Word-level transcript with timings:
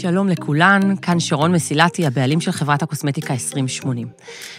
שלום 0.00 0.28
לכולן, 0.28 0.96
כאן 1.02 1.20
שרון 1.20 1.52
מסילתי, 1.52 2.06
הבעלים 2.06 2.40
של 2.40 2.52
חברת 2.52 2.82
הקוסמטיקה 2.82 3.32
2080. 3.32 4.08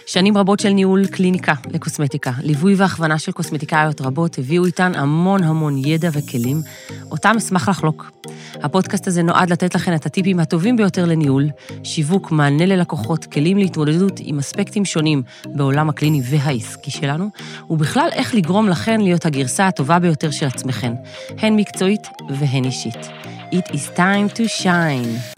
שנים 0.06 0.36
רבות 0.36 0.60
של 0.60 0.68
ניהול 0.68 1.06
קליניקה 1.06 1.54
לקוסמטיקה, 1.70 2.32
ליווי 2.42 2.74
והכוונה 2.74 3.18
של 3.18 3.32
קוסמטיקאיות 3.32 4.00
רבות 4.00 4.38
הביאו 4.38 4.64
איתן 4.64 4.92
המון 4.94 5.42
המון 5.42 5.78
ידע 5.78 6.08
וכלים, 6.12 6.62
אותם 7.10 7.34
אשמח 7.38 7.68
לחלוק. 7.68 8.10
הפודקאסט 8.54 9.06
הזה 9.06 9.22
נועד 9.22 9.50
לתת 9.50 9.74
לכן 9.74 9.94
את 9.94 10.06
הטיפים 10.06 10.40
הטובים 10.40 10.76
ביותר 10.76 11.04
לניהול, 11.04 11.46
שיווק, 11.84 12.30
מענה 12.30 12.66
ללקוחות, 12.66 13.24
כלים 13.24 13.58
להתמודדות 13.58 14.20
עם 14.20 14.38
אספקטים 14.38 14.84
שונים 14.84 15.22
בעולם 15.46 15.88
הקליני 15.88 16.22
והעסקי 16.24 16.90
שלנו, 16.90 17.30
ובכלל 17.70 18.08
איך 18.12 18.34
לגרום 18.34 18.68
לכן 18.68 19.00
להיות 19.00 19.26
הגרסה 19.26 19.66
הטובה 19.66 19.98
ביותר 19.98 20.30
של 20.30 20.46
עצמכן, 20.46 20.92
הן 21.38 21.56
מקצועית 21.56 22.02
והן 22.28 22.64
אישית. 22.64 23.08
It 23.52 23.74
is 23.74 23.84
time 23.96 24.28
to 24.38 24.44
shine. 24.62 25.36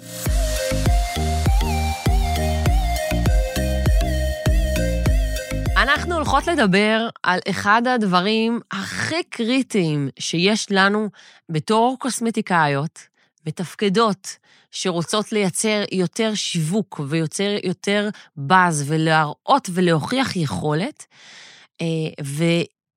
אנחנו 5.77 6.15
הולכות 6.15 6.47
לדבר 6.47 7.09
על 7.23 7.39
אחד 7.51 7.83
הדברים 7.87 8.61
הכי 8.71 9.23
קריטיים 9.31 10.09
שיש 10.19 10.67
לנו 10.71 11.09
בתור 11.49 11.97
קוסמטיקאיות, 12.01 12.99
מתפקדות, 13.47 14.37
שרוצות 14.71 15.33
לייצר 15.33 15.83
יותר 15.93 16.35
שיווק 16.35 17.01
ויוצר 17.09 17.57
יותר 17.65 18.09
באז 18.37 18.85
ולהראות 18.87 19.69
ולהוכיח 19.75 20.37
יכולת. 20.37 21.07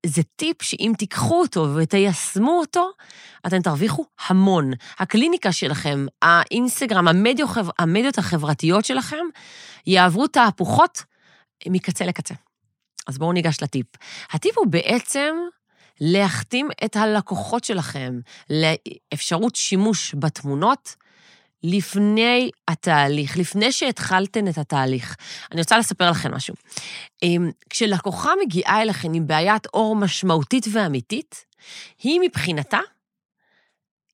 זה 0.06 0.22
טיפ 0.36 0.62
שאם 0.62 0.92
תיקחו 0.98 1.40
אותו 1.40 1.74
ותיישמו 1.74 2.58
אותו, 2.58 2.90
אתם 3.46 3.62
תרוויחו 3.62 4.04
המון. 4.28 4.70
הקליניקה 4.98 5.52
שלכם, 5.52 6.06
האינסטגרם, 6.22 7.08
המדיות, 7.08 7.50
המדיות 7.78 8.18
החברתיות 8.18 8.84
שלכם, 8.84 9.24
יעברו 9.86 10.26
תהפוכות 10.26 11.04
מקצה 11.68 12.06
לקצה. 12.06 12.34
אז 13.06 13.18
בואו 13.18 13.32
ניגש 13.32 13.62
לטיפ. 13.62 13.86
הטיפ 14.30 14.58
הוא 14.58 14.66
בעצם 14.66 15.36
להחתים 16.00 16.68
את 16.84 16.96
הלקוחות 16.96 17.64
שלכם 17.64 18.20
לאפשרות 18.50 19.54
שימוש 19.56 20.14
בתמונות, 20.14 20.94
לפני 21.62 22.50
התהליך, 22.68 23.38
לפני 23.38 23.72
שהתחלתן 23.72 24.48
את 24.48 24.58
התהליך. 24.58 25.16
אני 25.52 25.60
רוצה 25.60 25.78
לספר 25.78 26.10
לכם 26.10 26.34
משהו. 26.34 26.54
אמ, 27.22 27.50
כשלקוחה 27.70 28.30
מגיעה 28.44 28.82
אליכם 28.82 29.14
עם 29.14 29.26
בעיית 29.26 29.66
אור 29.66 29.96
משמעותית 29.96 30.66
ואמיתית, 30.72 31.44
היא 32.02 32.20
מבחינתה, 32.22 32.80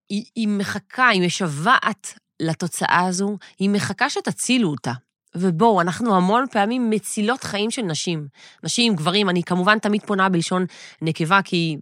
היא, 0.09 0.25
היא 0.35 0.49
מחכה, 0.49 1.09
היא 1.09 1.27
משוועת 1.27 2.19
לתוצאה 2.41 3.07
הזו, 3.09 3.39
היא 3.59 3.71
מחכה 3.71 4.11
שתצילו 4.11 4.71
אותה. 4.71 4.93
ובואו, 5.37 5.81
אנחנו 5.81 6.17
המון 6.17 6.47
פעמים 6.51 6.91
מצילות 6.91 7.45
חיים 7.45 7.71
של 7.71 7.83
נשים. 7.83 8.29
נשים, 8.63 8.95
גברים, 8.95 9.31
אני 9.31 9.43
כמובן 9.43 9.79
תמיד 9.79 10.03
פונה 10.07 10.29
בלשון 10.29 10.67
נקבה, 11.03 11.43
כי 11.43 11.77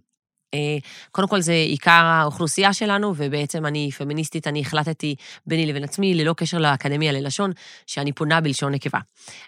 קודם 1.11 1.27
כל 1.27 1.41
זה 1.41 1.53
עיקר 1.53 1.91
האוכלוסייה 1.91 2.73
שלנו, 2.73 3.13
ובעצם 3.17 3.65
אני 3.65 3.91
פמיניסטית, 3.91 4.47
אני 4.47 4.61
החלטתי 4.61 5.15
ביני 5.45 5.65
לבין 5.65 5.83
עצמי, 5.83 6.13
ללא 6.13 6.33
קשר 6.33 6.57
לאקדמיה 6.57 7.11
ללשון, 7.11 7.51
שאני 7.87 8.11
פונה 8.11 8.41
בלשון 8.41 8.73
נקבה. 8.73 8.99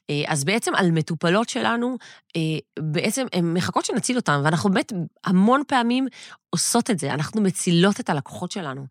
אה, 0.10 0.24
אז 0.28 0.44
בעצם 0.44 0.76
על 0.76 0.92
מטופלות 0.92 1.50
שלנו, 1.50 1.98
אה, 2.36 2.42
בעצם 2.80 3.26
הן 3.34 3.54
מחכות 3.54 3.86
שנציל 3.86 4.16
אותן, 4.16 4.42
ואנחנו 4.44 4.70
באמת 4.70 4.94
המון 5.26 5.64
פעמים 5.68 6.08
עושות 6.50 6.92
את 6.92 7.00
זה, 7.00 7.14
אנחנו 7.14 7.42
מצילות 7.42 8.00
את 8.00 8.10
הלקוחות 8.10 8.52
שלנו. 8.52 8.86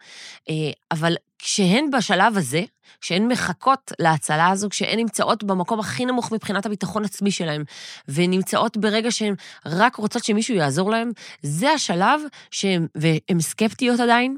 אבל 0.90 1.14
כשהן 1.44 1.90
בשלב 1.90 2.36
הזה, 2.36 2.62
כשהן 3.00 3.28
מחכות 3.28 3.92
להצלה 3.98 4.48
הזו, 4.48 4.68
כשהן 4.70 4.98
נמצאות 4.98 5.44
במקום 5.44 5.80
הכי 5.80 6.04
נמוך 6.04 6.32
מבחינת 6.32 6.66
הביטחון 6.66 7.04
עצמי 7.04 7.30
שלהן, 7.30 7.64
ונמצאות 8.08 8.76
ברגע 8.76 9.10
שהן 9.10 9.34
רק 9.66 9.96
רוצות 9.96 10.24
שמישהו 10.24 10.54
יעזור 10.54 10.90
להן, 10.90 11.10
זה 11.42 11.70
השלב 11.70 12.20
שהן, 12.50 12.86
והן 12.94 13.40
סקפטיות 13.40 14.00
עדיין, 14.00 14.36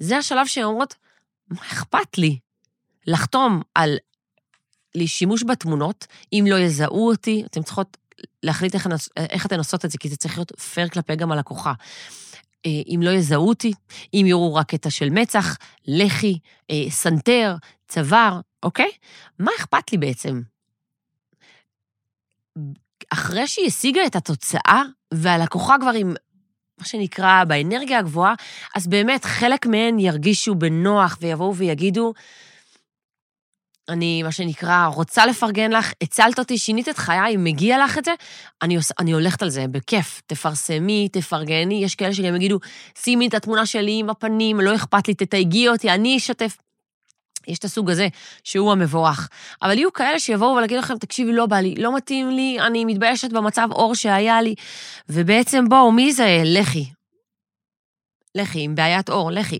זה 0.00 0.16
השלב 0.16 0.46
שהן 0.46 0.64
אומרות, 0.64 0.94
מה 1.50 1.60
אכפת 1.60 2.18
לי? 2.18 2.38
לחתום 3.06 3.62
על 3.74 3.98
שימוש 5.06 5.42
בתמונות, 5.42 6.06
אם 6.32 6.44
לא 6.48 6.56
יזהו 6.56 7.08
אותי, 7.08 7.42
אתן 7.46 7.62
צריכות 7.62 7.96
להחליט 8.42 8.74
איך, 8.74 8.88
איך 9.16 9.46
אתן 9.46 9.58
עושות 9.58 9.84
את 9.84 9.90
זה, 9.90 9.98
כי 9.98 10.08
זה 10.08 10.16
צריך 10.16 10.38
להיות 10.38 10.60
פייר 10.60 10.88
כלפי 10.88 11.16
גם 11.16 11.32
הלקוחה. 11.32 11.72
אה, 12.66 12.70
אם 12.94 13.00
לא 13.02 13.10
יזהו 13.10 13.48
אותי, 13.48 13.72
אם 14.14 14.24
יראו 14.28 14.54
רק 14.54 14.66
קטע 14.66 14.90
של 14.90 15.10
מצח, 15.10 15.56
לחי, 15.86 16.38
אה, 16.70 16.84
סנטר, 16.90 17.56
צוואר, 17.88 18.40
אוקיי? 18.62 18.90
מה 19.38 19.50
אכפת 19.58 19.92
לי 19.92 19.98
בעצם? 19.98 20.40
אחרי 23.10 23.46
שהיא 23.46 23.66
השיגה 23.66 24.06
את 24.06 24.16
התוצאה, 24.16 24.82
והלקוחה 25.14 25.76
כבר 25.80 25.92
עם 25.96 26.14
מה 26.78 26.84
שנקרא 26.84 27.44
באנרגיה 27.44 27.98
הגבוהה, 27.98 28.34
אז 28.76 28.86
באמת 28.86 29.24
חלק 29.24 29.66
מהן 29.66 29.98
ירגישו 29.98 30.54
בנוח 30.54 31.18
ויבואו 31.20 31.56
ויגידו, 31.56 32.12
אני, 33.88 34.22
מה 34.22 34.32
שנקרא, 34.32 34.86
רוצה 34.86 35.26
לפרגן 35.26 35.70
לך, 35.72 35.92
הצלת 36.02 36.38
אותי, 36.38 36.58
שינית 36.58 36.88
את 36.88 36.98
חיי, 36.98 37.36
מגיע 37.36 37.84
לך 37.84 37.98
את 37.98 38.04
זה, 38.04 38.12
אני, 38.62 38.76
עוש, 38.76 38.88
אני 38.98 39.12
הולכת 39.12 39.42
על 39.42 39.48
זה, 39.48 39.66
בכיף. 39.70 40.22
תפרסמי, 40.26 41.08
תפרגני, 41.12 41.84
יש 41.84 41.94
כאלה 41.94 42.14
שגם 42.14 42.36
יגידו, 42.36 42.58
שימי 42.98 43.28
את 43.28 43.34
התמונה 43.34 43.66
שלי 43.66 43.98
עם 43.98 44.10
הפנים, 44.10 44.60
לא 44.60 44.74
אכפת 44.74 45.08
לי, 45.08 45.14
תתייגי 45.14 45.68
אותי, 45.68 45.90
אני 45.90 46.16
אשתף. 46.16 46.56
יש 47.48 47.58
את 47.58 47.64
הסוג 47.64 47.90
הזה, 47.90 48.08
שהוא 48.44 48.72
המבורך. 48.72 49.28
אבל 49.62 49.78
יהיו 49.78 49.92
כאלה 49.92 50.18
שיבואו 50.18 50.56
ולהגיד 50.56 50.78
לכם, 50.78 50.98
תקשיבי, 50.98 51.32
לא 51.32 51.46
בא 51.46 51.56
לי, 51.56 51.74
לא 51.74 51.96
מתאים 51.96 52.30
לי, 52.30 52.60
אני 52.60 52.84
מתביישת 52.84 53.32
במצב 53.32 53.68
אור 53.72 53.94
שהיה 53.94 54.42
לי, 54.42 54.54
ובעצם 55.08 55.64
בואו, 55.68 55.92
מי 55.92 56.12
זה? 56.12 56.42
לכי. 56.44 56.90
לכי, 58.34 58.60
עם 58.60 58.74
בעיית 58.74 59.10
אור, 59.10 59.30
לכי. 59.30 59.58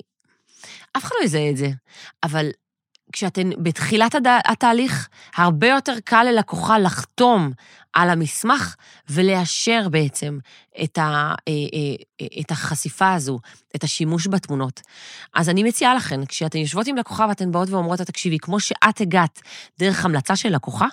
אף 0.97 1.05
אחד 1.05 1.15
לא 1.21 1.25
יזהה 1.25 1.51
את 1.51 1.57
זה. 1.57 1.69
אבל 2.23 2.47
כשאתן 3.13 3.51
בתחילת 3.63 4.15
הד... 4.15 4.27
התהליך, 4.45 5.09
הרבה 5.37 5.67
יותר 5.67 5.95
קל 6.05 6.27
ללקוחה 6.31 6.79
לחתום 6.79 7.53
על 7.93 8.11
המסמך 8.11 8.75
ולאשר 9.11 9.89
בעצם 9.91 10.39
את, 10.85 10.99
ה... 10.99 11.03
אה, 11.03 11.35
אה, 11.49 11.55
אה, 12.21 12.41
את 12.41 12.51
החשיפה 12.51 13.15
הזו, 13.15 13.39
את 13.77 13.85
השימוש 13.85 14.27
בתמונות. 14.27 14.81
אז 15.35 15.49
אני 15.49 15.63
מציעה 15.63 15.95
לכן, 15.95 16.25
כשאתן 16.25 16.59
יושבות 16.59 16.87
עם 16.87 16.97
לקוחה 16.97 17.27
ואתן 17.29 17.53
באות 17.53 17.71
ואומרות, 17.71 18.01
תקשיבי, 18.01 18.39
כמו 18.39 18.61
שאת 18.61 19.01
הגעת 19.01 19.43
דרך 19.79 20.05
המלצה 20.05 20.37
של 20.37 20.49
לקוחה, 20.49 20.87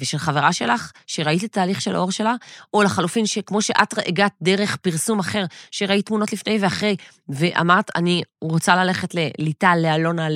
ושל 0.00 0.18
חברה 0.18 0.52
שלך, 0.52 0.92
שראית 1.06 1.44
את 1.44 1.50
התהליך 1.50 1.80
של 1.80 1.94
האור 1.96 2.12
שלה, 2.12 2.34
או 2.74 2.82
לחלופין, 2.82 3.26
שכמו 3.26 3.62
שאת 3.62 3.98
הגעת 4.08 4.32
דרך 4.42 4.76
פרסום 4.76 5.18
אחר, 5.18 5.44
שראית 5.70 6.06
תמונות 6.06 6.32
לפני 6.32 6.58
ואחרי, 6.60 6.96
ואמרת, 7.28 7.90
אני 7.96 8.22
רוצה 8.40 8.76
ללכת 8.76 9.14
לליטל, 9.14 9.78
לאלונה, 9.82 10.28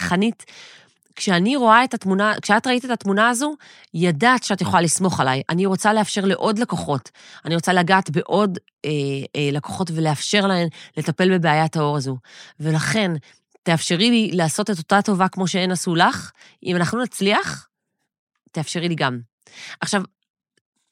חנית, 0.00 0.44
כשאני 1.16 1.56
רואה 1.56 1.84
את 1.84 1.94
התמונה, 1.94 2.32
כשאת 2.42 2.66
ראית 2.66 2.84
את 2.84 2.90
התמונה 2.90 3.28
הזו, 3.28 3.54
ידעת 3.94 4.44
שאת 4.44 4.60
יכולה 4.60 4.82
לסמוך 4.82 5.20
עליי. 5.20 5.42
אני 5.48 5.66
רוצה 5.66 5.92
לאפשר 5.92 6.24
לעוד 6.24 6.58
לקוחות, 6.58 7.10
אני 7.44 7.54
רוצה 7.54 7.72
לגעת 7.72 8.10
בעוד 8.10 8.58
אה, 8.84 8.90
אה, 9.36 9.48
לקוחות 9.52 9.90
ולאפשר 9.94 10.46
להן 10.46 10.68
לטפל 10.96 11.38
בבעיית 11.38 11.76
האור 11.76 11.96
הזו. 11.96 12.16
ולכן, 12.60 13.12
תאפשרי 13.62 14.10
לי 14.10 14.30
לעשות 14.32 14.70
את 14.70 14.78
אותה 14.78 15.02
טובה 15.02 15.28
כמו 15.28 15.48
שהן 15.48 15.70
עשו 15.70 15.94
לך. 15.94 16.30
אם 16.64 16.76
אנחנו 16.76 17.02
נצליח, 17.02 17.68
תאפשרי 18.52 18.88
לי 18.88 18.94
גם. 18.94 19.20
עכשיו, 19.80 20.02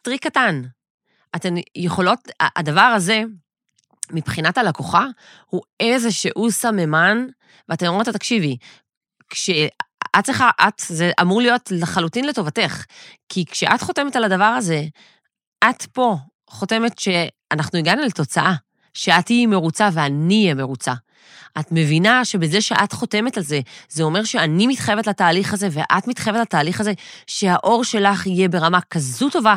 טריק 0.02 0.26
קטן, 0.26 0.62
אתן 1.36 1.54
יכולות, 1.74 2.28
הדבר 2.40 2.80
הזה, 2.80 3.22
מבחינת 4.10 4.58
הלקוחה, 4.58 5.06
הוא 5.46 5.62
איזשהו 5.80 6.50
סממן, 6.50 7.26
ואתן 7.68 7.86
אומרות 7.86 8.06
לה, 8.06 8.12
תקשיבי, 8.12 8.56
כשאת 9.30 10.24
צריכה, 10.24 10.50
את, 10.68 10.82
זה 10.86 11.10
אמור 11.20 11.40
להיות 11.40 11.70
לחלוטין 11.70 12.26
לטובתך. 12.26 12.84
כי 13.28 13.44
כשאת 13.46 13.82
חותמת 13.82 14.16
על 14.16 14.24
הדבר 14.24 14.44
הזה, 14.44 14.84
את 15.70 15.82
פה 15.82 16.16
חותמת 16.50 16.98
שאנחנו 16.98 17.78
הגענו 17.78 18.02
לתוצאה, 18.02 18.54
שאת 18.94 19.26
תהיי 19.26 19.46
מרוצה 19.46 19.88
ואני 19.92 20.42
אהיה 20.42 20.54
מרוצה. 20.54 20.92
את 21.60 21.66
מבינה 21.70 22.24
שבזה 22.24 22.60
שאת 22.60 22.92
חותמת 22.92 23.36
על 23.36 23.42
זה, 23.42 23.60
זה 23.88 24.02
אומר 24.02 24.24
שאני 24.24 24.66
מתחייבת 24.66 25.06
לתהליך 25.06 25.52
הזה 25.52 25.68
ואת 25.72 26.08
מתחייבת 26.08 26.40
לתהליך 26.40 26.80
הזה, 26.80 26.92
שהאור 27.26 27.84
שלך 27.84 28.26
יהיה 28.26 28.48
ברמה 28.48 28.80
כזו 28.80 29.30
טובה, 29.30 29.56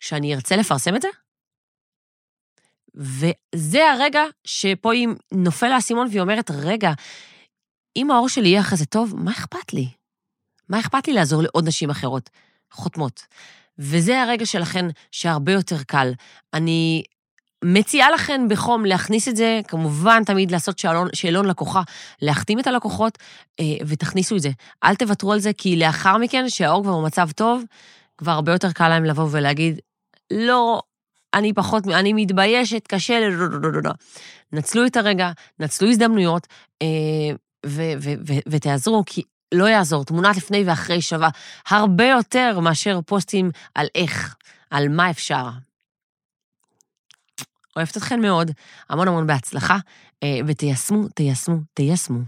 שאני 0.00 0.34
ארצה 0.34 0.56
לפרסם 0.56 0.96
את 0.96 1.02
זה? 1.02 1.08
וזה 2.94 3.90
הרגע 3.90 4.22
שפה 4.44 4.92
היא 4.92 5.08
נופל 5.32 5.72
האסימון 5.72 6.06
והיא 6.10 6.20
אומרת, 6.20 6.50
רגע, 6.50 6.92
אם 7.96 8.10
האור 8.10 8.28
שלי 8.28 8.48
יהיה 8.48 8.60
אחרי 8.60 8.78
זה 8.78 8.86
טוב, 8.86 9.14
מה 9.16 9.30
אכפת 9.30 9.72
לי? 9.72 9.88
מה 10.68 10.80
אכפת 10.80 11.08
לי 11.08 11.14
לעזור 11.14 11.42
לעוד 11.42 11.68
נשים 11.68 11.90
אחרות? 11.90 12.30
חותמות. 12.70 13.26
וזה 13.78 14.22
הרגע 14.22 14.46
שלכן 14.46 14.86
שהרבה 15.10 15.52
יותר 15.52 15.82
קל. 15.82 16.12
אני 16.54 17.02
מציעה 17.64 18.10
לכן 18.10 18.48
בחום 18.48 18.84
להכניס 18.84 19.28
את 19.28 19.36
זה, 19.36 19.60
כמובן 19.68 20.24
תמיד 20.24 20.50
לעשות 20.50 20.78
שאלון, 20.78 21.08
שאלון 21.12 21.46
לקוחה, 21.46 21.82
להחתים 22.22 22.58
את 22.58 22.66
הלקוחות 22.66 23.18
אה, 23.60 23.64
ותכניסו 23.86 24.36
את 24.36 24.40
זה. 24.40 24.50
אל 24.84 24.94
תוותרו 24.94 25.32
על 25.32 25.38
זה, 25.38 25.52
כי 25.52 25.76
לאחר 25.76 26.18
מכן, 26.18 26.48
שהאור 26.48 26.82
כבר 26.82 26.98
במצב 26.98 27.30
טוב, 27.30 27.64
כבר 28.18 28.32
הרבה 28.32 28.52
יותר 28.52 28.72
קל 28.72 28.88
להם 28.88 29.04
לבוא 29.04 29.28
ולהגיד, 29.30 29.80
לא, 30.32 30.82
אני 31.34 31.52
פחות, 31.52 31.86
אני 31.86 32.12
מתביישת, 32.12 32.86
קשה 32.86 33.20
לי, 33.20 33.36
נצלו 34.52 34.86
את 34.86 34.96
הרגע, 34.96 35.32
נצלו 35.58 35.88
הזדמנויות, 35.88 36.46
אה, 36.82 37.36
ו- 37.66 37.92
ו- 38.02 38.14
ו- 38.28 38.42
ותעזרו, 38.48 39.02
כי 39.06 39.22
לא 39.54 39.64
יעזור, 39.64 40.04
תמונת 40.04 40.36
לפני 40.36 40.64
ואחרי 40.66 41.02
שווה 41.02 41.28
הרבה 41.68 42.04
יותר 42.04 42.60
מאשר 42.60 43.00
פוסטים 43.06 43.50
על 43.74 43.86
איך, 43.94 44.36
על 44.70 44.88
מה 44.88 45.10
אפשר. 45.10 45.48
אוהבת 47.76 47.96
אתכן 47.96 48.20
מאוד, 48.20 48.50
המון 48.88 49.08
המון 49.08 49.26
בהצלחה, 49.26 49.76
ותיישמו, 50.46 51.08
תיישמו, 51.08 51.56
תיישמו. 51.74 52.18